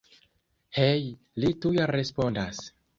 Hej, 0.79 1.05
li 1.45 1.55
tuj 1.67 1.77
respondas. 1.95 2.69